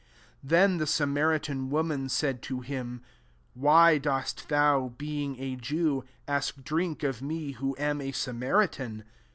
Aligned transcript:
9 0.41 0.41
Then 0.49 0.77
the 0.79 0.87
Samaritan 0.87 1.69
wo 1.69 1.83
man 1.83 2.09
said 2.09 2.41
to 2.41 2.61
him, 2.61 3.03
«Why 3.53 3.99
dost 3.99 4.49
thou, 4.49 4.87
being 4.97 5.39
a 5.39 5.55
Jew, 5.55 6.05
ask 6.27 6.63
drink 6.63 7.03
of 7.03 7.19
mcj 7.19 7.57
who 7.57 7.75
am 7.77 8.01
a 8.01 8.11
Samaritan 8.11 9.03